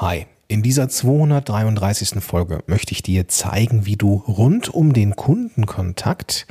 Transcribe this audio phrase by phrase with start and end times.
[0.00, 2.22] Hi, in dieser 233.
[2.22, 6.46] Folge möchte ich dir zeigen, wie du rund um den Kundenkontakt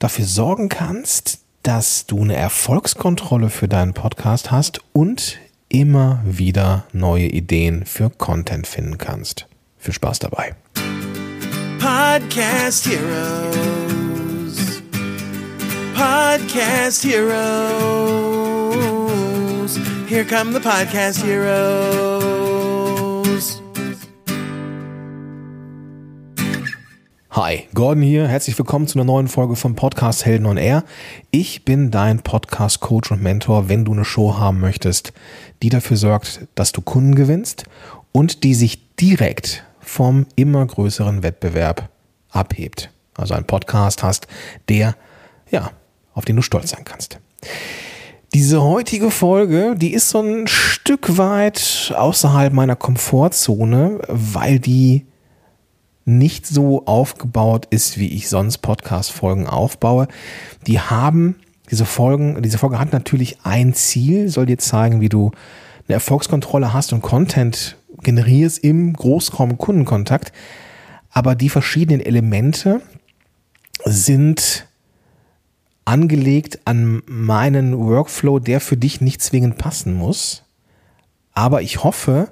[0.00, 7.26] dafür sorgen kannst, dass du eine Erfolgskontrolle für deinen Podcast hast und immer wieder neue
[7.26, 9.46] Ideen für Content finden kannst.
[9.78, 10.56] Viel Spaß dabei.
[11.78, 14.82] Podcast Heroes.
[15.94, 18.59] Podcast Heroes.
[20.08, 22.40] Here come the Podcast Heroes.
[27.30, 28.26] Hi, Gordon hier.
[28.26, 30.82] Herzlich willkommen zu einer neuen Folge vom Podcast Helden on Air.
[31.30, 35.12] Ich bin dein Podcast Coach und Mentor, wenn du eine Show haben möchtest,
[35.62, 37.64] die dafür sorgt, dass du Kunden gewinnst
[38.10, 41.90] und die sich direkt vom immer größeren Wettbewerb
[42.30, 42.90] abhebt.
[43.16, 44.26] Also einen Podcast hast,
[44.68, 44.96] der,
[45.48, 45.70] ja,
[46.14, 47.20] auf den du stolz sein kannst.
[48.32, 55.04] Diese heutige Folge, die ist so ein Stück weit außerhalb meiner Komfortzone, weil die
[56.04, 60.06] nicht so aufgebaut ist, wie ich sonst Podcast-Folgen aufbaue.
[60.68, 61.40] Die haben,
[61.72, 65.32] diese Folgen, diese Folge hat natürlich ein Ziel, soll dir zeigen, wie du
[65.88, 70.32] eine Erfolgskontrolle hast und Content generierst im Großraum-Kundenkontakt.
[71.10, 72.80] Aber die verschiedenen Elemente
[73.84, 74.68] sind
[75.90, 80.44] angelegt an meinen Workflow, der für dich nicht zwingend passen muss.
[81.32, 82.30] Aber ich hoffe,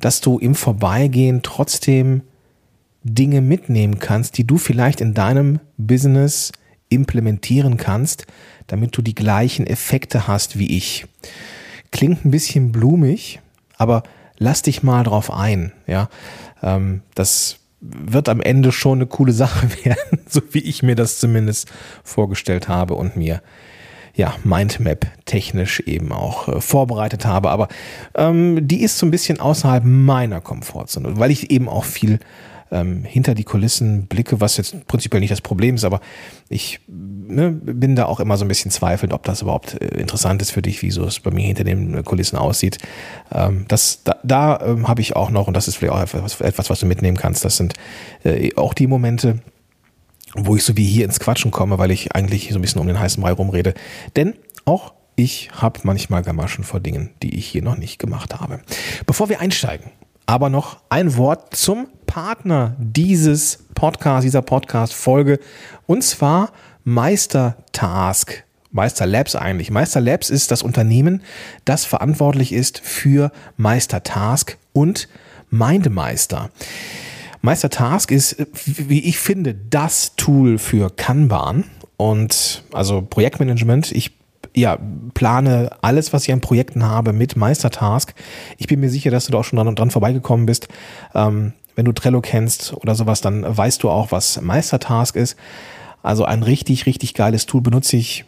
[0.00, 2.22] dass du im Vorbeigehen trotzdem
[3.02, 6.52] Dinge mitnehmen kannst, die du vielleicht in deinem Business
[6.88, 8.26] implementieren kannst,
[8.68, 11.06] damit du die gleichen Effekte hast wie ich.
[11.90, 13.40] Klingt ein bisschen blumig,
[13.76, 14.04] aber
[14.38, 15.72] lass dich mal drauf ein.
[15.88, 16.08] Ja,
[16.62, 21.18] ähm, das wird am Ende schon eine coole Sache werden, so wie ich mir das
[21.18, 21.70] zumindest
[22.02, 23.42] vorgestellt habe und mir
[24.14, 27.50] ja Mindmap technisch eben auch äh, vorbereitet habe.
[27.50, 27.68] Aber
[28.14, 32.20] ähm, die ist so ein bisschen außerhalb meiner Komfortzone, weil ich eben auch viel
[32.74, 36.00] ähm, hinter die Kulissen blicke, was jetzt prinzipiell nicht das Problem ist, aber
[36.48, 40.42] ich ne, bin da auch immer so ein bisschen zweifelnd, ob das überhaupt äh, interessant
[40.42, 42.78] ist für dich, wie so es bei mir hinter den Kulissen aussieht.
[43.32, 46.40] Ähm, das, da da ähm, habe ich auch noch, und das ist vielleicht auch etwas,
[46.40, 47.74] etwas, was du mitnehmen kannst, das sind
[48.24, 49.38] äh, auch die Momente,
[50.34, 52.88] wo ich so wie hier ins Quatschen komme, weil ich eigentlich so ein bisschen um
[52.88, 53.74] den heißen Brei rumrede.
[54.16, 54.34] Denn
[54.64, 58.60] auch ich habe manchmal Gamaschen vor Dingen, die ich hier noch nicht gemacht habe.
[59.06, 59.92] Bevor wir einsteigen,
[60.26, 65.40] aber noch ein Wort zum Partner dieses Podcast, dieser Podcast-Folge,
[65.86, 66.52] und zwar
[66.84, 68.44] Meistertask.
[68.70, 69.72] Meister Labs eigentlich.
[69.72, 71.22] Meister Labs ist das Unternehmen,
[71.64, 75.08] das verantwortlich ist für Meistertask und
[75.50, 76.50] Mindmeister.
[77.42, 81.64] Meistertask ist, wie ich finde, das Tool für Kanban
[81.96, 83.90] und also Projektmanagement.
[83.90, 84.12] Ich
[84.54, 84.78] ja,
[85.14, 88.14] plane alles, was ich an Projekten habe, mit Meistertask.
[88.56, 90.68] Ich bin mir sicher, dass du da auch schon dran, dran vorbeigekommen bist.
[91.12, 95.36] Ähm, wenn du Trello kennst oder sowas, dann weißt du auch, was Meistertask ist.
[96.02, 98.24] Also ein richtig, richtig geiles Tool benutze ich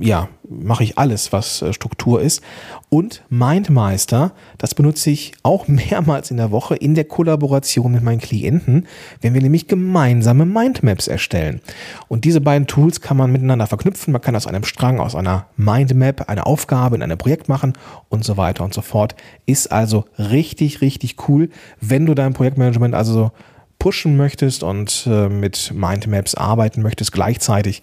[0.00, 2.42] ja, mache ich alles, was äh, Struktur ist.
[2.90, 8.20] Und MindMeister, das benutze ich auch mehrmals in der Woche in der Kollaboration mit meinen
[8.20, 8.86] Klienten,
[9.20, 11.60] wenn wir nämlich gemeinsame Mindmaps erstellen.
[12.08, 14.12] Und diese beiden Tools kann man miteinander verknüpfen.
[14.12, 17.72] Man kann aus einem Strang, aus einer Mindmap eine Aufgabe in einem Projekt machen
[18.10, 19.14] und so weiter und so fort.
[19.46, 21.48] Ist also richtig, richtig cool,
[21.80, 23.32] wenn du dein Projektmanagement also
[23.78, 27.80] pushen möchtest und äh, mit Mindmaps arbeiten möchtest gleichzeitig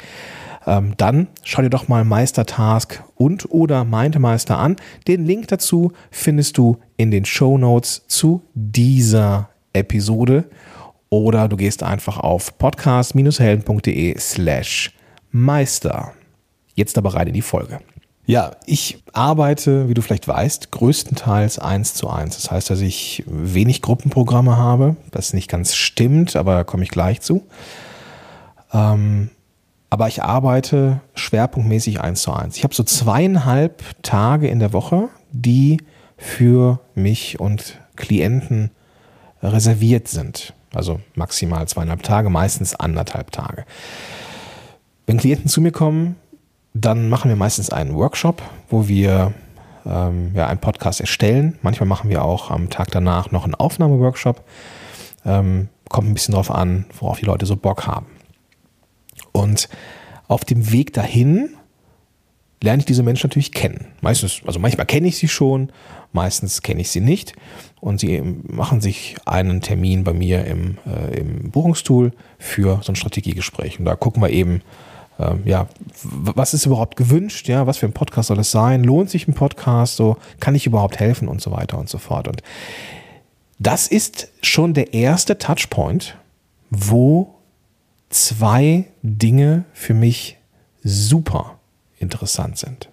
[0.70, 4.76] ähm, dann schau dir doch mal Meistertask und oder Mindmeister an.
[5.08, 10.46] Den Link dazu findest du in den Show Notes zu dieser Episode
[11.10, 14.94] oder du gehst einfach auf podcast-helden.de slash
[15.32, 16.14] Meister.
[16.76, 17.80] Jetzt aber rein in die Folge.
[18.28, 22.36] Ja, ich arbeite, wie du vielleicht weißt, größtenteils eins zu eins.
[22.36, 26.90] Das heißt, dass ich wenig Gruppenprogramme habe, das nicht ganz stimmt, aber da komme ich
[26.90, 27.48] gleich zu.
[28.72, 29.32] Ähm,
[29.90, 32.58] aber ich arbeite schwerpunktmäßig eins zu eins.
[32.58, 35.82] Ich habe so zweieinhalb Tage in der Woche, die
[36.18, 38.72] für mich und Klienten
[39.42, 40.54] reserviert sind.
[40.74, 43.66] Also maximal zweieinhalb Tage, meistens anderthalb Tage.
[45.08, 46.18] Wenn Klienten zu mir kommen,
[46.74, 49.34] dann machen wir meistens einen Workshop, wo wir
[49.86, 51.58] ähm, ja, einen Podcast erstellen.
[51.64, 54.44] Manchmal machen wir auch am Tag danach noch einen Aufnahmeworkshop.
[55.26, 58.06] Ähm, kommt ein bisschen darauf an, worauf die Leute so Bock haben.
[59.32, 59.70] Und
[60.28, 61.50] auf dem Weg dahin
[62.62, 63.88] lerne ich diese Menschen natürlich kennen.
[64.02, 65.72] Meistens, also manchmal kenne ich sie schon,
[66.12, 67.34] meistens kenne ich sie nicht.
[67.80, 72.96] Und sie machen sich einen Termin bei mir im, äh, im Buchungstool für so ein
[72.96, 73.80] Strategiegespräch.
[73.80, 74.62] Und da gucken wir eben,
[75.20, 75.68] ähm, ja,
[76.04, 79.34] was ist überhaupt gewünscht, ja, was für ein Podcast soll es sein, lohnt sich ein
[79.34, 82.28] Podcast, so, kann ich überhaupt helfen und so weiter und so fort.
[82.28, 82.42] Und
[83.60, 86.18] das ist schon der erste Touchpoint,
[86.70, 87.36] wo
[88.10, 90.38] zwei Dinge für mich
[90.84, 91.60] super
[92.00, 92.90] interessant sind.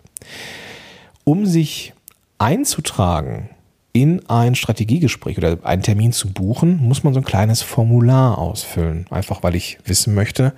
[1.25, 1.95] Um sich
[2.39, 3.51] einzutragen
[3.93, 9.07] in ein Strategiegespräch oder einen Termin zu buchen, muss man so ein kleines Formular ausfüllen.
[9.11, 10.53] Einfach weil ich wissen möchte,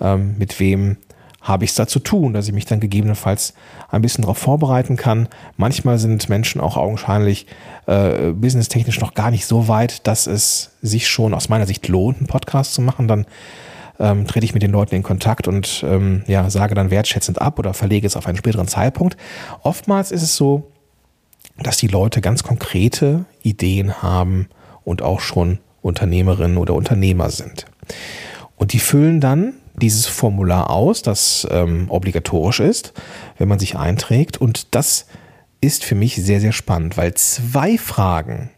[0.00, 0.96] ähm, mit wem
[1.42, 3.54] habe ich es da zu tun, dass ich mich dann gegebenenfalls
[3.90, 5.28] ein bisschen darauf vorbereiten kann.
[5.56, 7.46] Manchmal sind Menschen auch augenscheinlich
[7.86, 12.18] äh, businesstechnisch noch gar nicht so weit, dass es sich schon aus meiner Sicht lohnt,
[12.18, 13.08] einen Podcast zu machen.
[13.08, 13.26] Dann
[14.00, 17.58] ähm, trete ich mit den Leuten in Kontakt und ähm, ja, sage dann wertschätzend ab
[17.58, 19.16] oder verlege es auf einen späteren Zeitpunkt.
[19.62, 20.70] Oftmals ist es so,
[21.58, 24.48] dass die Leute ganz konkrete Ideen haben
[24.82, 27.66] und auch schon Unternehmerinnen oder Unternehmer sind.
[28.56, 32.92] Und die füllen dann dieses Formular aus, das ähm, obligatorisch ist,
[33.38, 34.38] wenn man sich einträgt.
[34.38, 35.06] Und das
[35.60, 38.50] ist für mich sehr, sehr spannend, weil zwei Fragen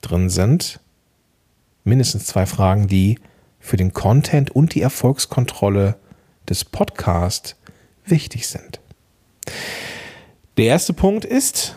[0.00, 0.80] drin sind,
[1.84, 3.18] mindestens zwei Fragen, die
[3.62, 5.96] für den Content und die Erfolgskontrolle
[6.48, 7.56] des Podcasts
[8.04, 8.80] wichtig sind.
[10.58, 11.76] Der erste Punkt ist,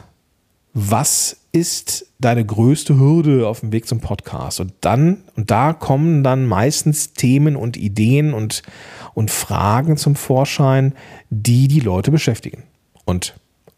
[0.73, 4.59] was ist deine größte Hürde auf dem Weg zum Podcast?
[4.59, 8.63] Und dann, und da kommen dann meistens Themen und Ideen und,
[9.13, 10.93] und Fragen zum Vorschein,
[11.29, 12.63] die die Leute beschäftigen.
[13.05, 13.35] Und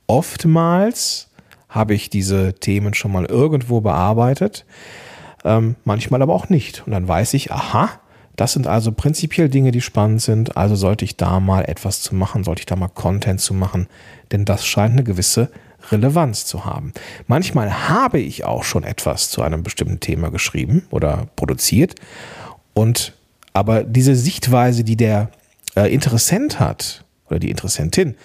[0.08, 1.28] oftmals
[1.70, 4.66] habe ich diese Themen schon mal irgendwo bearbeitet,
[5.44, 6.84] ähm, manchmal aber auch nicht.
[6.86, 7.90] Und dann weiß ich, aha,
[8.36, 10.58] das sind also prinzipiell Dinge, die spannend sind.
[10.58, 13.88] Also sollte ich da mal etwas zu machen, sollte ich da mal Content zu machen,
[14.32, 15.50] denn das scheint eine gewisse
[15.92, 16.94] Relevanz zu haben.
[17.28, 21.96] Manchmal habe ich auch schon etwas zu einem bestimmten Thema geschrieben oder produziert
[22.74, 23.14] und
[23.54, 25.32] aber diese Sichtweise, die der
[25.76, 28.16] äh, Interessent hat oder die Interessentin,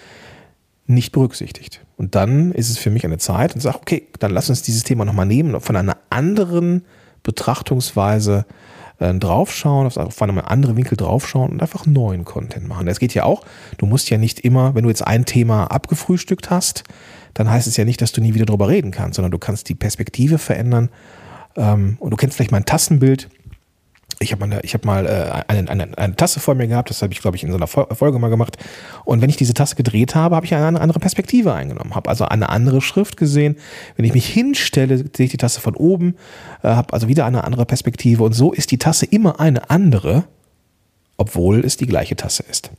[0.85, 1.81] nicht berücksichtigt.
[1.97, 4.83] Und dann ist es für mich eine Zeit und sage, okay, dann lass uns dieses
[4.83, 6.83] Thema nochmal nehmen und von einer anderen
[7.23, 8.45] Betrachtungsweise
[8.99, 12.85] äh, draufschauen, auf einem anderen Winkel draufschauen und einfach neuen Content machen.
[12.85, 13.43] Das geht ja auch.
[13.77, 16.83] Du musst ja nicht immer, wenn du jetzt ein Thema abgefrühstückt hast,
[17.33, 19.67] dann heißt es ja nicht, dass du nie wieder darüber reden kannst, sondern du kannst
[19.69, 20.89] die Perspektive verändern.
[21.55, 23.29] Ähm, und du kennst vielleicht mein Tassenbild.
[24.23, 27.01] Ich habe mal, ich hab mal äh, eine, eine, eine Tasse vor mir gehabt, das
[27.01, 28.57] habe ich, glaube ich, in so einer Fol- Folge mal gemacht.
[29.05, 32.25] Und wenn ich diese Tasse gedreht habe, habe ich eine andere Perspektive eingenommen, habe also
[32.25, 33.57] eine andere Schrift gesehen.
[33.95, 36.15] Wenn ich mich hinstelle, sehe ich die Tasse von oben,
[36.63, 38.23] äh, habe also wieder eine andere Perspektive.
[38.23, 40.23] Und so ist die Tasse immer eine andere,
[41.17, 42.71] obwohl es die gleiche Tasse ist.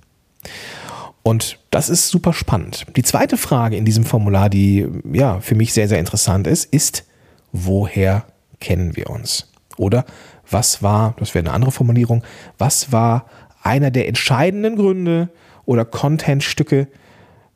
[1.23, 2.85] Und das ist super spannend.
[2.97, 7.05] Die zweite Frage in diesem Formular, die ja für mich sehr, sehr interessant ist, ist,
[7.53, 8.25] woher
[8.61, 9.51] kennen wir uns?
[9.77, 10.05] Oder
[10.51, 12.23] was war, das wäre eine andere Formulierung,
[12.59, 13.27] was war
[13.63, 15.31] einer der entscheidenden Gründe
[15.65, 16.89] oder Contentstücke,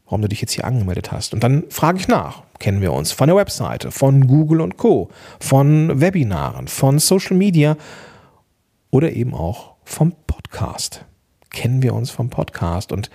[0.04, 1.34] warum du dich jetzt hier angemeldet hast?
[1.34, 2.42] Und dann frage ich nach.
[2.58, 7.76] Kennen wir uns von der Webseite, von Google und Co., von Webinaren, von Social Media
[8.90, 11.04] oder eben auch vom Podcast?
[11.50, 12.90] Kennen wir uns vom Podcast?
[12.90, 13.10] Und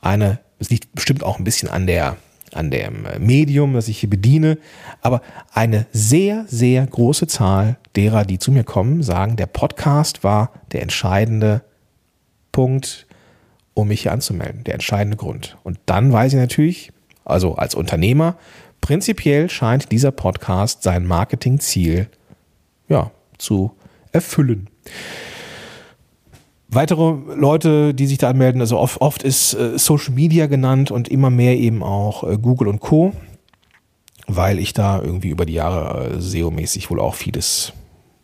[0.00, 2.16] eine, es liegt bestimmt auch ein bisschen an der,
[2.52, 4.58] an dem Medium, das ich hier bediene,
[5.00, 5.22] aber
[5.52, 10.82] eine sehr, sehr große Zahl derer, die zu mir kommen, sagen, der Podcast war der
[10.82, 11.62] entscheidende
[12.52, 13.06] Punkt,
[13.74, 15.56] um mich hier anzumelden, der entscheidende Grund.
[15.62, 16.92] Und dann weiß ich natürlich,
[17.24, 18.36] also als Unternehmer,
[18.80, 22.08] prinzipiell scheint dieser Podcast sein Marketingziel
[22.88, 23.72] ja, zu
[24.12, 24.68] erfüllen.
[26.68, 31.08] Weitere Leute, die sich da anmelden, also oft, oft ist äh, Social Media genannt und
[31.08, 33.12] immer mehr eben auch äh, Google und Co.,
[34.26, 37.72] weil ich da irgendwie über die Jahre äh, SEO-mäßig wohl auch vieles,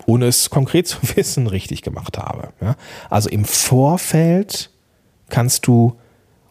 [0.06, 2.48] ohne es konkret zu wissen, richtig gemacht habe.
[2.60, 2.74] Ja?
[3.10, 4.70] Also im Vorfeld
[5.28, 5.96] kannst du,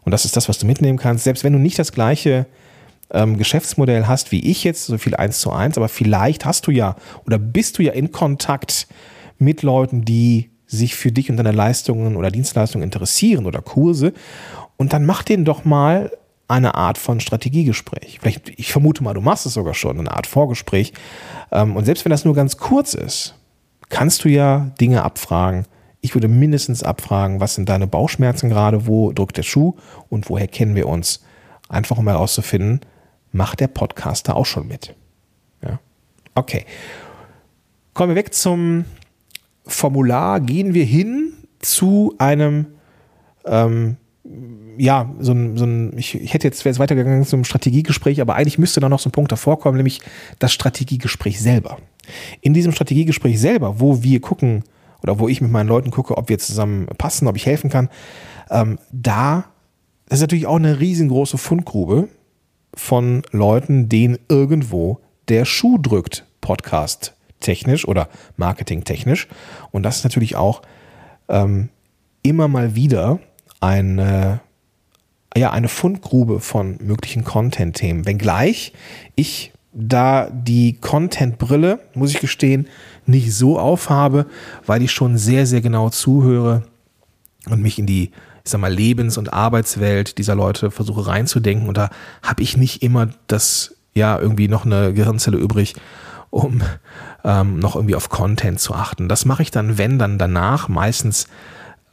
[0.04, 2.46] und das ist das, was du mitnehmen kannst, selbst wenn du nicht das gleiche
[3.10, 6.70] ähm, Geschäftsmodell hast wie ich jetzt, so viel eins zu eins, aber vielleicht hast du
[6.70, 6.96] ja
[7.26, 8.88] oder bist du ja in Kontakt
[9.38, 14.12] mit Leuten, die sich für dich und deine Leistungen oder Dienstleistungen interessieren oder Kurse.
[14.76, 16.10] Und dann mach denen doch mal
[16.48, 18.18] eine Art von Strategiegespräch.
[18.20, 20.92] Vielleicht, ich vermute mal, du machst es sogar schon, eine Art Vorgespräch.
[21.50, 23.34] Ähm, Und selbst wenn das nur ganz kurz ist,
[23.88, 25.66] kannst du ja Dinge abfragen.
[26.00, 29.76] Ich würde mindestens abfragen, was sind deine Bauchschmerzen gerade, wo drückt der Schuh
[30.08, 31.24] und woher kennen wir uns?
[31.68, 32.80] Einfach um herauszufinden,
[33.30, 34.94] macht der Podcaster auch schon mit.
[35.62, 35.78] Ja.
[36.34, 36.66] Okay.
[37.94, 38.84] Kommen wir weg zum
[39.66, 42.66] Formular, gehen wir hin zu einem,
[43.46, 43.96] ähm,
[44.76, 48.34] ja, so ein, so ein ich, ich hätte jetzt, wäre es weitergegangen zum Strategiegespräch, aber
[48.34, 50.00] eigentlich müsste da noch so ein Punkt davor kommen, nämlich
[50.38, 51.78] das Strategiegespräch selber.
[52.40, 54.64] In diesem Strategiegespräch selber, wo wir gucken
[55.02, 57.88] oder wo ich mit meinen Leuten gucke, ob wir zusammen passen, ob ich helfen kann,
[58.50, 59.44] ähm, da
[60.08, 62.08] ist natürlich auch eine riesengroße Fundgrube
[62.74, 69.28] von Leuten, denen irgendwo der Schuh drückt, Podcast technisch oder Marketing technisch.
[69.70, 70.62] Und das ist natürlich auch
[71.28, 71.68] ähm,
[72.22, 73.18] immer mal wieder
[73.60, 74.40] eine,
[75.36, 78.06] ja, eine Fundgrube von möglichen Content-Themen.
[78.06, 78.72] Wenngleich
[79.14, 82.68] ich da die Content-Brille, muss ich gestehen,
[83.06, 84.26] nicht so aufhabe,
[84.66, 86.64] weil ich schon sehr, sehr genau zuhöre
[87.48, 88.10] und mich in die
[88.44, 91.68] ich sag mal, Lebens- und Arbeitswelt dieser Leute versuche reinzudenken.
[91.68, 91.90] Und da
[92.22, 95.74] habe ich nicht immer das, ja, irgendwie noch eine Gehirnzelle übrig,
[96.30, 96.62] um
[97.24, 99.08] ähm, noch irgendwie auf Content zu achten.
[99.08, 100.68] Das mache ich dann, wenn, dann danach.
[100.68, 101.28] Meistens,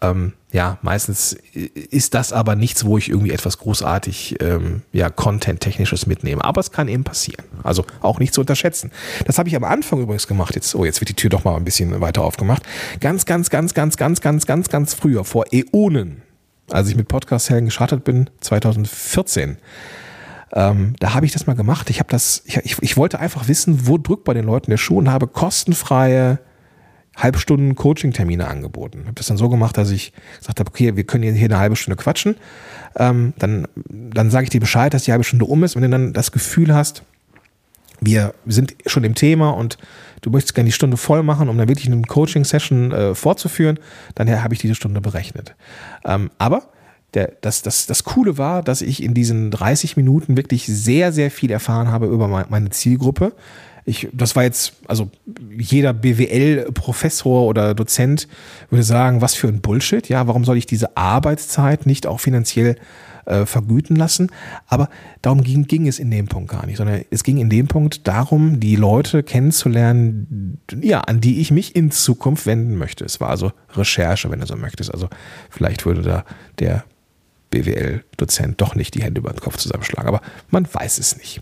[0.02, 6.06] ähm, ja, meistens ist das aber nichts, wo ich irgendwie etwas großartig, ähm, ja, Content-technisches
[6.08, 6.44] mitnehme.
[6.44, 7.46] Aber es kann eben passieren.
[7.64, 8.92] Also auch nicht zu unterschätzen.
[9.26, 10.56] Das habe ich am Anfang übrigens gemacht.
[10.56, 12.64] Jetzt, oh, jetzt wird die Tür doch mal ein bisschen weiter aufgemacht.
[13.00, 16.24] Ganz, ganz, ganz, ganz, ganz, ganz, ganz, ganz früher, vor Äonen
[16.72, 19.58] als ich mit Podcast-Helden gestartet bin, 2014.
[20.54, 21.90] Ähm, da habe ich das mal gemacht.
[21.90, 24.78] Ich habe das, ich, ich, ich, wollte einfach wissen, wo drückt bei den Leuten der
[24.78, 26.40] Schuh und habe kostenfreie
[27.16, 29.04] Halbstunden Coaching-Termine angeboten.
[29.06, 31.76] Habe das dann so gemacht, dass ich gesagt habe, okay, wir können hier eine halbe
[31.76, 32.36] Stunde quatschen.
[32.96, 35.76] Ähm, dann dann sage ich dir Bescheid, dass die halbe Stunde um ist.
[35.76, 37.04] Wenn du dann das Gefühl hast,
[38.02, 39.78] wir sind schon im Thema und
[40.22, 43.80] du möchtest gerne die Stunde voll machen, um dann wirklich eine Coaching-Session äh, fortzuführen,
[44.16, 45.56] dann habe ich diese Stunde berechnet.
[46.06, 46.70] Ähm, aber
[47.14, 51.32] der, das, das, das Coole war, dass ich in diesen 30 Minuten wirklich sehr, sehr
[51.32, 53.34] viel erfahren habe über meine Zielgruppe.
[53.86, 55.10] Ich, das war jetzt, also
[55.58, 58.28] jeder BWL-Professor oder Dozent
[58.70, 60.08] würde sagen, was für ein Bullshit.
[60.10, 62.76] Ja, warum soll ich diese Arbeitszeit nicht auch finanziell
[63.30, 64.32] äh, vergüten lassen.
[64.68, 64.90] Aber
[65.22, 68.08] darum ging, ging es in dem Punkt gar nicht, sondern es ging in dem Punkt
[68.08, 73.06] darum, die Leute kennenzulernen, ja, an die ich mich in Zukunft wenden möchte.
[73.06, 74.94] Es war also Recherche, wenn du so möchtest.
[74.94, 75.10] Also
[75.50, 76.26] vielleicht würde da
[76.60, 76.84] der
[77.52, 81.42] BWL-Dozent doch nicht die Hände über den Kopf zusammenschlagen, aber man weiß es nicht.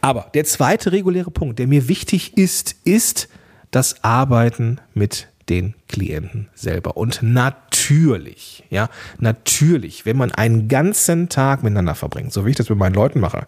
[0.00, 3.28] Aber der zweite reguläre Punkt, der mir wichtig ist, ist
[3.70, 6.96] das Arbeiten mit den Klienten selber.
[6.96, 8.88] Und natürlich, ja,
[9.18, 13.20] natürlich, wenn man einen ganzen Tag miteinander verbringt, so wie ich das mit meinen Leuten
[13.20, 13.46] mache,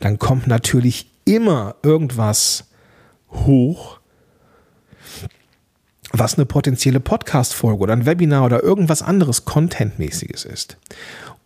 [0.00, 2.64] dann kommt natürlich immer irgendwas
[3.30, 4.00] hoch,
[6.12, 10.78] was eine potenzielle Podcast-Folge oder ein Webinar oder irgendwas anderes Contentmäßiges ist.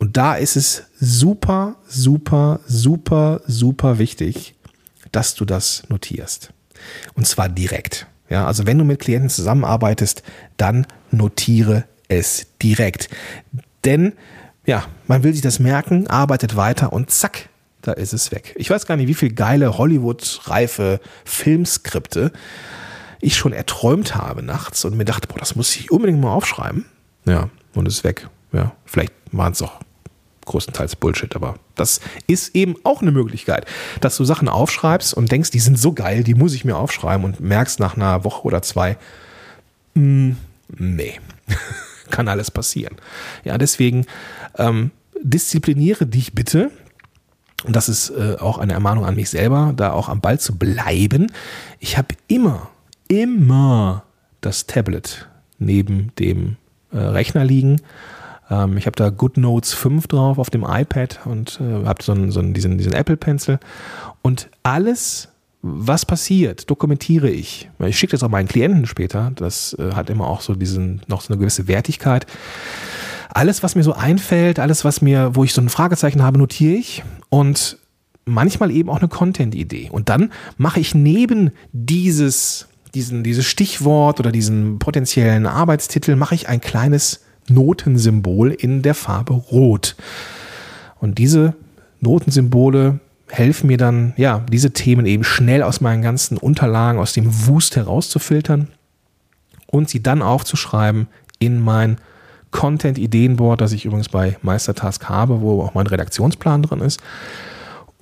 [0.00, 4.54] Und da ist es super, super, super, super wichtig,
[5.12, 6.52] dass du das notierst.
[7.14, 8.06] Und zwar direkt.
[8.30, 10.22] Ja, also wenn du mit Klienten zusammenarbeitest,
[10.56, 13.10] dann notiere es direkt.
[13.84, 14.14] Denn
[14.64, 17.50] ja, man will sich das merken, arbeitet weiter und zack,
[17.82, 18.54] da ist es weg.
[18.56, 22.32] Ich weiß gar nicht, wie viele geile Hollywood-reife Filmskripte
[23.20, 26.86] ich schon erträumt habe nachts und mir dachte, boah, das muss ich unbedingt mal aufschreiben.
[27.26, 28.28] Ja, und es ist weg.
[28.52, 29.80] Ja, vielleicht waren es auch
[30.50, 33.66] größtenteils Bullshit, aber das ist eben auch eine Möglichkeit,
[34.00, 37.24] dass du Sachen aufschreibst und denkst, die sind so geil, die muss ich mir aufschreiben
[37.24, 38.96] und merkst nach einer Woche oder zwei,
[39.94, 40.36] mh, hm,
[40.76, 41.20] nee,
[42.10, 42.96] kann alles passieren.
[43.44, 44.06] Ja, deswegen
[44.58, 44.90] ähm,
[45.22, 46.70] diszipliniere dich bitte.
[47.64, 50.56] Und das ist äh, auch eine Ermahnung an mich selber, da auch am Ball zu
[50.56, 51.30] bleiben.
[51.78, 52.70] Ich habe immer,
[53.06, 54.02] immer
[54.40, 55.28] das Tablet
[55.58, 56.56] neben dem
[56.90, 57.82] äh, Rechner liegen
[58.50, 62.30] ähm, ich habe da GoodNotes 5 drauf auf dem iPad und äh, habe so, einen,
[62.30, 63.58] so diesen, diesen Apple Pencil.
[64.22, 65.28] Und alles,
[65.62, 67.70] was passiert, dokumentiere ich.
[67.78, 69.32] Ich schicke das auch meinen Klienten später.
[69.34, 72.26] Das äh, hat immer auch so diesen, noch so eine gewisse Wertigkeit.
[73.32, 76.74] Alles, was mir so einfällt, alles, was mir, wo ich so ein Fragezeichen habe, notiere
[76.74, 77.04] ich.
[77.28, 77.78] Und
[78.24, 79.88] manchmal eben auch eine Content-Idee.
[79.90, 86.48] Und dann mache ich neben dieses, diesen, dieses Stichwort oder diesen potenziellen Arbeitstitel, mache ich
[86.48, 89.96] ein kleines Notensymbol in der Farbe Rot.
[91.00, 91.54] Und diese
[92.00, 97.46] Notensymbole helfen mir dann, ja, diese Themen eben schnell aus meinen ganzen Unterlagen, aus dem
[97.46, 98.68] Wust herauszufiltern
[99.66, 101.06] und sie dann aufzuschreiben
[101.38, 101.98] in mein
[102.50, 107.00] Content-Ideenboard, das ich übrigens bei Meistertask habe, wo auch mein Redaktionsplan drin ist.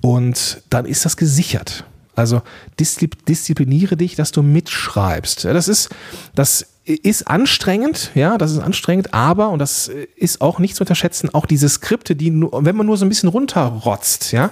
[0.01, 1.85] Und dann ist das gesichert.
[2.19, 2.41] Also
[2.79, 5.45] diszipliniere dich, dass du mitschreibst.
[5.45, 5.89] Das ist,
[6.35, 11.33] das ist anstrengend, ja, das ist anstrengend, aber, und das ist auch nicht zu unterschätzen,
[11.33, 14.51] auch diese Skripte, die wenn man nur so ein bisschen runterrotzt, ja,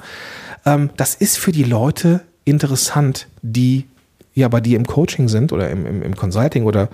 [0.65, 3.85] ähm, das ist für die Leute interessant, die
[4.33, 6.89] ja bei dir im Coaching sind oder im, im, im Consulting oder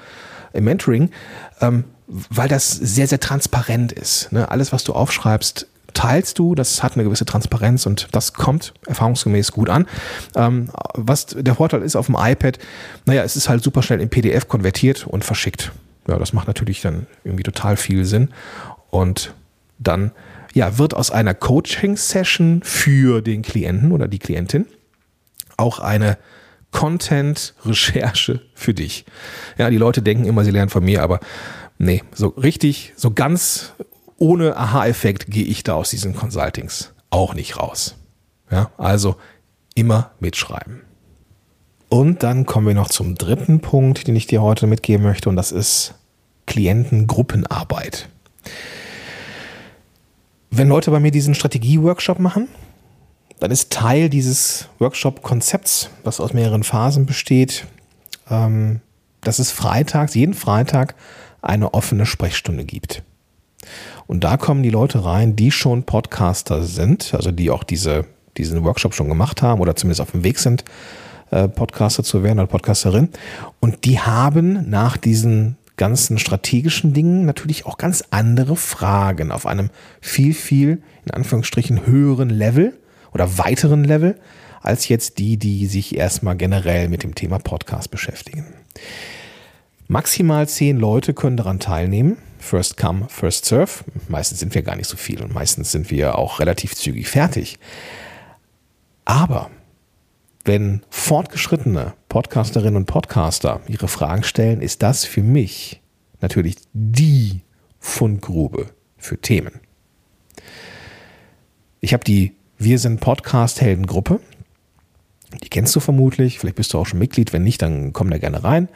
[0.54, 1.10] im Mentoring,
[1.62, 4.32] ähm, weil das sehr, sehr transparent ist.
[4.32, 4.50] Ne?
[4.50, 9.52] Alles, was du aufschreibst, teilst du, das hat eine gewisse Transparenz und das kommt erfahrungsgemäß
[9.52, 9.88] gut an.
[10.36, 12.60] Ähm, was der Vorteil ist auf dem iPad,
[13.06, 15.72] naja, es ist halt super schnell in PDF konvertiert und verschickt.
[16.08, 18.30] Ja, das macht natürlich dann irgendwie total viel Sinn.
[18.90, 19.34] Und
[19.80, 20.12] dann
[20.54, 24.66] ja, wird aus einer Coaching-Session für den Klienten oder die Klientin
[25.58, 26.18] auch eine
[26.72, 29.06] Content-Recherche für dich.
[29.58, 31.20] Ja, die Leute denken immer, sie lernen von mir, aber
[31.78, 33.74] nee, so richtig, so ganz
[34.18, 37.96] ohne Aha-Effekt gehe ich da aus diesen Consultings auch nicht raus.
[38.50, 39.16] Ja, also
[39.76, 40.82] immer mitschreiben.
[41.90, 45.36] Und dann kommen wir noch zum dritten Punkt, den ich dir heute mitgeben möchte, und
[45.36, 45.94] das ist
[46.48, 48.10] Klientengruppenarbeit.
[50.50, 52.48] Wenn Leute bei mir diesen Strategie-Workshop machen,
[53.40, 57.66] dann ist Teil dieses Workshop-Konzepts, was aus mehreren Phasen besteht,
[58.30, 58.82] ähm,
[59.22, 60.96] dass es freitags, jeden Freitag
[61.42, 63.04] eine offene Sprechstunde gibt.
[64.08, 68.06] Und da kommen die Leute rein, die schon Podcaster sind, also die auch diese,
[68.38, 70.64] diesen Workshop schon gemacht haben oder zumindest auf dem Weg sind,
[71.32, 73.10] äh, Podcaster zu werden oder Podcasterin.
[73.60, 79.70] Und die haben nach diesen ganzen strategischen Dingen natürlich auch ganz andere Fragen auf einem
[80.02, 82.74] viel, viel, in Anführungsstrichen, höheren Level
[83.14, 84.16] oder weiteren Level
[84.62, 88.46] als jetzt die, die sich erstmal generell mit dem Thema Podcast beschäftigen.
[89.88, 92.18] Maximal zehn Leute können daran teilnehmen.
[92.44, 93.86] First come, first serve.
[94.10, 97.58] Meistens sind wir gar nicht so viel und meistens sind wir auch relativ zügig fertig.
[99.06, 99.50] Aber
[100.44, 105.82] wenn fortgeschrittene Podcasterinnen und Podcaster ihre Fragen stellen, ist das für mich
[106.20, 107.42] natürlich die
[107.80, 109.62] Fundgrube für Themen.
[111.80, 114.20] Ich habe die Wir sind Podcast-Helden-Gruppe.
[115.42, 117.32] Die kennst du vermutlich, vielleicht bist du auch schon Mitglied.
[117.32, 118.68] Wenn nicht, dann komm da gerne rein.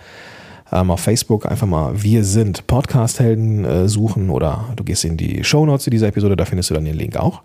[0.72, 5.44] Ähm, auf Facebook einfach mal Wir sind Podcast-Helden äh, suchen oder du gehst in die
[5.44, 7.42] Show Notes zu dieser Episode, da findest du dann den Link auch.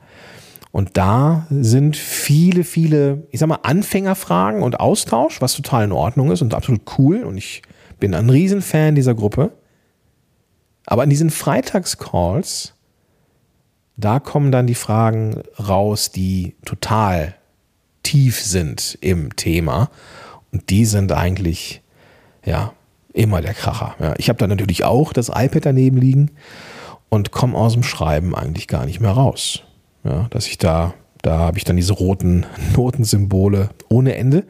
[0.72, 6.32] Und da sind viele, viele, ich sag mal, Anfängerfragen und Austausch, was total in Ordnung
[6.32, 7.24] ist und absolut cool.
[7.24, 7.62] Und ich
[8.00, 9.52] bin ein Riesenfan dieser Gruppe.
[10.86, 12.72] Aber in diesen Freitagscalls,
[13.98, 17.34] da kommen dann die Fragen raus, die total
[18.02, 19.90] tief sind im Thema.
[20.52, 21.82] Und die sind eigentlich,
[22.46, 22.72] ja,
[23.12, 23.94] immer der Kracher.
[24.00, 26.30] Ja, ich habe da natürlich auch das iPad daneben liegen
[27.08, 29.62] und komme aus dem Schreiben eigentlich gar nicht mehr raus.
[30.04, 32.46] Ja, dass ich da, da habe ich dann diese roten
[32.76, 34.44] Notensymbole ohne Ende.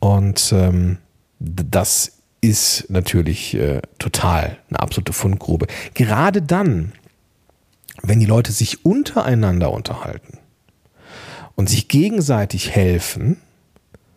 [0.00, 0.98] Und ähm,
[1.38, 5.66] das ist natürlich äh, total eine absolute Fundgrube.
[5.94, 6.92] Gerade dann,
[8.02, 10.38] wenn die Leute sich untereinander unterhalten
[11.54, 13.38] und sich gegenseitig helfen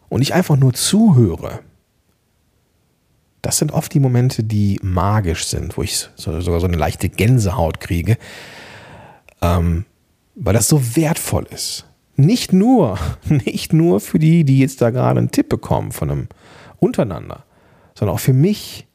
[0.09, 1.59] und ich einfach nur zuhöre,
[3.41, 7.79] das sind oft die Momente, die magisch sind, wo ich sogar so eine leichte Gänsehaut
[7.79, 8.17] kriege.
[9.41, 9.85] Ähm,
[10.35, 11.85] weil das so wertvoll ist.
[12.15, 12.97] Nicht nur,
[13.29, 16.27] nicht nur für die, die jetzt da gerade einen Tipp bekommen von einem
[16.79, 17.43] untereinander,
[17.95, 18.85] sondern auch für mich.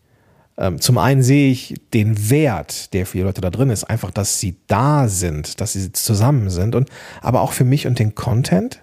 [0.58, 4.10] Ähm, zum einen sehe ich den Wert, der für die Leute da drin ist, einfach,
[4.10, 6.90] dass sie da sind, dass sie zusammen sind und
[7.22, 8.82] aber auch für mich und den Content,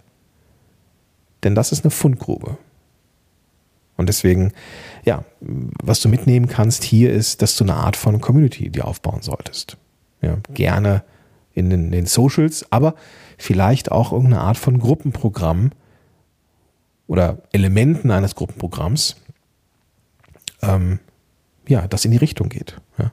[1.43, 2.57] denn das ist eine Fundgrube.
[3.99, 4.53] Und deswegen,
[5.03, 9.21] ja, was du mitnehmen kannst hier ist, dass du eine Art von Community dir aufbauen
[9.21, 9.75] solltest.
[10.21, 11.03] Ja, gerne
[11.53, 12.95] in den, den Socials, aber
[13.37, 15.71] vielleicht auch irgendeine Art von Gruppenprogramm
[17.07, 19.17] oder Elementen eines Gruppenprogramms,
[20.61, 20.99] ähm,
[21.67, 22.79] ja, das in die Richtung geht.
[22.97, 23.11] Ja.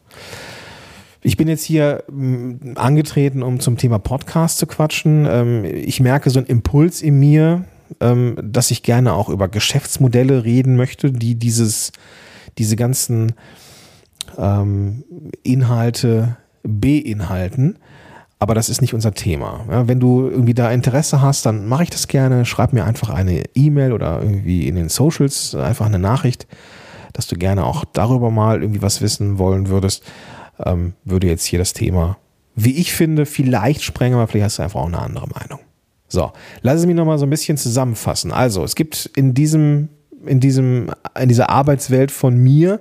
[1.21, 5.27] Ich bin jetzt hier mm, angetreten, um zum Thema Podcast zu quatschen.
[5.29, 7.65] Ähm, ich merke so einen Impuls in mir,
[8.01, 11.93] ähm, dass ich gerne auch über Geschäftsmodelle reden möchte, die dieses,
[12.59, 13.33] diese ganzen
[14.39, 15.05] ähm,
[15.43, 17.79] Inhalte beinhalten.
[18.39, 19.65] Aber das ist nicht unser Thema.
[19.71, 22.45] Ja, wenn du irgendwie da Interesse hast, dann mache ich das gerne.
[22.45, 26.47] Schreib mir einfach eine E-Mail oder irgendwie in den Socials einfach eine Nachricht,
[27.15, 30.05] dass du gerne auch darüber mal irgendwie was wissen wollen würdest.
[30.63, 32.19] Ähm, würde jetzt hier das Thema,
[32.55, 35.61] wie ich finde, vielleicht sprengen, aber vielleicht hast du einfach auch eine andere Meinung.
[36.09, 38.33] So, lass es mich nochmal so ein bisschen zusammenfassen.
[38.33, 39.89] Also, es gibt in diesem,
[40.25, 40.91] in diesem,
[41.21, 42.81] in dieser Arbeitswelt von mir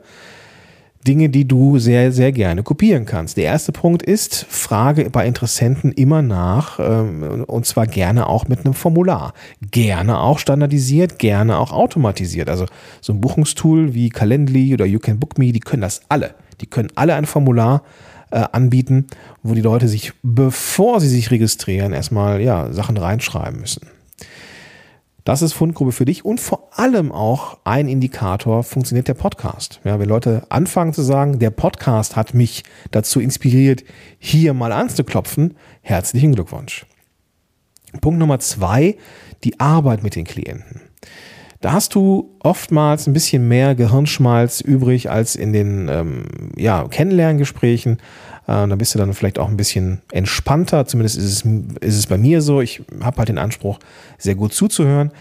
[1.07, 3.37] Dinge, die du sehr, sehr gerne kopieren kannst.
[3.37, 8.65] Der erste Punkt ist, frage bei Interessenten immer nach, ähm, und zwar gerne auch mit
[8.65, 9.33] einem Formular.
[9.71, 12.49] Gerne auch standardisiert, gerne auch automatisiert.
[12.49, 12.65] Also
[13.01, 16.33] so ein Buchungstool wie Calendly oder You Can Book Me, die können das alle.
[16.61, 19.07] Die können alle ein Formular äh, anbieten,
[19.43, 23.87] wo die Leute sich, bevor sie sich registrieren, erstmal ja, Sachen reinschreiben müssen.
[25.25, 29.79] Das ist Fundgrube für dich und vor allem auch ein Indikator, funktioniert der Podcast.
[29.83, 33.83] Ja, wenn Leute anfangen zu sagen, der Podcast hat mich dazu inspiriert,
[34.19, 36.85] hier mal anzuklopfen, herzlichen Glückwunsch.
[38.01, 38.97] Punkt Nummer zwei,
[39.43, 40.81] die Arbeit mit den Klienten.
[41.61, 46.25] Da hast du oftmals ein bisschen mehr Gehirnschmalz übrig als in den ähm,
[46.57, 47.93] ja, Kennenlerngesprächen.
[48.47, 50.85] Äh, da bist du dann vielleicht auch ein bisschen entspannter.
[50.85, 51.45] Zumindest ist es,
[51.81, 52.61] ist es bei mir so.
[52.61, 53.79] Ich habe halt den Anspruch,
[54.17, 55.11] sehr gut zuzuhören.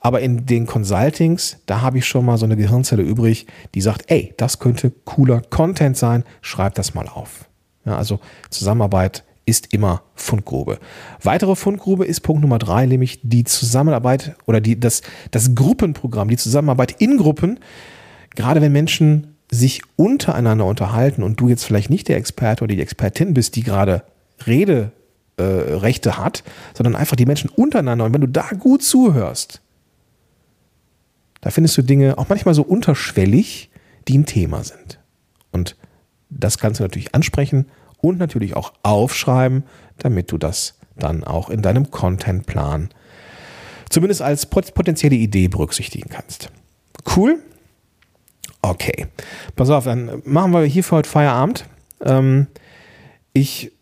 [0.00, 4.10] Aber in den Consultings, da habe ich schon mal so eine Gehirnzelle übrig, die sagt,
[4.10, 7.48] ey, das könnte cooler Content sein, schreib das mal auf.
[7.86, 8.20] Ja, also
[8.50, 10.78] Zusammenarbeit ist immer Fundgrube.
[11.22, 16.36] Weitere Fundgrube ist Punkt Nummer drei, nämlich die Zusammenarbeit oder die, das, das Gruppenprogramm, die
[16.36, 17.60] Zusammenarbeit in Gruppen.
[18.34, 22.80] Gerade wenn Menschen sich untereinander unterhalten und du jetzt vielleicht nicht der Experte oder die
[22.80, 24.02] Expertin bist, die gerade
[24.46, 28.06] Rederechte äh, hat, sondern einfach die Menschen untereinander.
[28.06, 29.60] Und wenn du da gut zuhörst,
[31.42, 33.70] da findest du Dinge auch manchmal so unterschwellig,
[34.08, 34.98] die ein Thema sind.
[35.52, 35.76] Und
[36.30, 37.66] das kannst du natürlich ansprechen
[38.04, 39.64] und natürlich auch aufschreiben,
[39.98, 42.90] damit du das dann auch in deinem Contentplan
[43.88, 46.50] zumindest als potenzielle Idee berücksichtigen kannst.
[47.16, 47.38] Cool?
[48.60, 49.06] Okay.
[49.56, 51.66] Pass auf, dann machen wir hier für heute Feierabend.
[52.02, 52.48] Ähm,
[53.32, 53.72] ich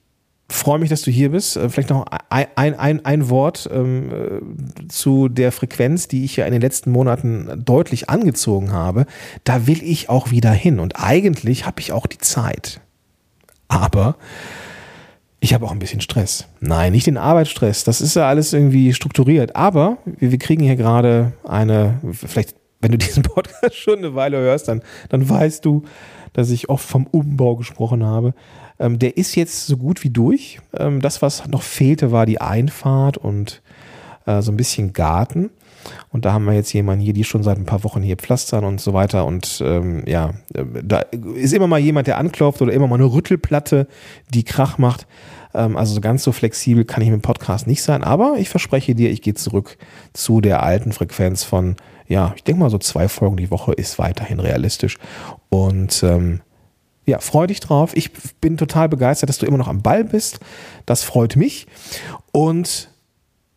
[0.52, 1.56] freue mich, dass du hier bist.
[1.56, 6.44] Äh, vielleicht noch ein, ein, ein, Wort ähm, äh, zu der Frequenz, die ich ja
[6.44, 9.06] in den letzten Monaten deutlich angezogen habe.
[9.44, 10.78] Da will ich auch wieder hin.
[10.78, 12.81] Und eigentlich habe ich auch die Zeit.
[13.72, 14.16] Aber
[15.40, 16.46] ich habe auch ein bisschen Stress.
[16.60, 17.84] Nein, nicht den Arbeitsstress.
[17.84, 19.56] Das ist ja alles irgendwie strukturiert.
[19.56, 24.68] Aber wir, kriegen hier gerade eine, vielleicht, wenn du diesen Podcast schon eine Weile hörst,
[24.68, 25.84] dann, dann weißt du,
[26.34, 28.34] dass ich oft vom Umbau gesprochen habe.
[28.78, 30.60] Ähm, der ist jetzt so gut wie durch.
[30.76, 33.62] Ähm, das, was noch fehlte, war die Einfahrt und
[34.26, 35.50] äh, so ein bisschen Garten.
[36.10, 38.64] Und da haben wir jetzt jemanden hier, die schon seit ein paar Wochen hier pflastern
[38.64, 39.26] und so weiter.
[39.26, 41.00] Und ähm, ja, äh, da
[41.34, 43.86] ist immer mal jemand, der anklopft oder immer mal eine Rüttelplatte,
[44.32, 45.06] die Krach macht.
[45.54, 48.04] Ähm, also ganz so flexibel kann ich mit dem Podcast nicht sein.
[48.04, 49.78] Aber ich verspreche dir, ich gehe zurück
[50.12, 51.76] zu der alten Frequenz von,
[52.08, 54.98] ja, ich denke mal so zwei Folgen die Woche ist weiterhin realistisch.
[55.48, 56.40] Und ähm,
[57.04, 57.96] ja, freu dich drauf.
[57.96, 60.38] Ich bin total begeistert, dass du immer noch am Ball bist.
[60.86, 61.66] Das freut mich.
[62.30, 62.90] Und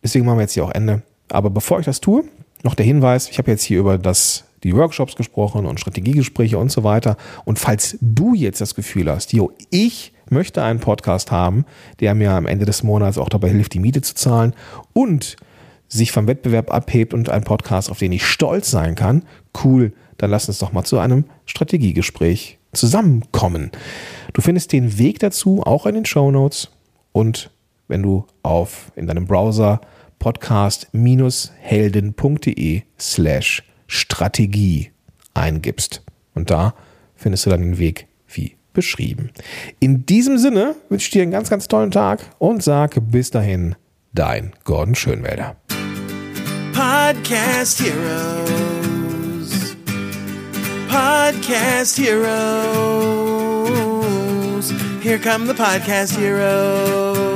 [0.02, 1.02] deswegen machen wir jetzt hier auch Ende.
[1.28, 2.24] Aber bevor ich das tue,
[2.62, 6.70] noch der Hinweis, ich habe jetzt hier über das, die Workshops gesprochen und Strategiegespräche und
[6.70, 7.16] so weiter.
[7.44, 11.64] Und falls du jetzt das Gefühl hast, jo, ich möchte einen Podcast haben,
[12.00, 14.54] der mir am Ende des Monats auch dabei hilft, die Miete zu zahlen
[14.92, 15.36] und
[15.88, 19.22] sich vom Wettbewerb abhebt und ein Podcast, auf den ich stolz sein kann,
[19.64, 23.70] cool, dann lass uns doch mal zu einem Strategiegespräch zusammenkommen.
[24.32, 26.70] Du findest den Weg dazu auch in den Show Notes
[27.12, 27.50] und
[27.88, 29.80] wenn du auf in deinem Browser
[30.18, 34.90] podcast-helden.de slash Strategie
[35.34, 36.02] eingibst.
[36.34, 36.74] Und da
[37.14, 39.30] findest du dann den Weg wie beschrieben.
[39.80, 43.74] In diesem Sinne wünsche ich dir einen ganz, ganz tollen Tag und sage bis dahin,
[44.12, 45.56] dein Gordon Schönwälder.
[46.72, 49.76] Podcast Heroes.
[50.88, 53.26] Podcast Heroes.
[55.02, 57.35] Here come the Podcast Heroes.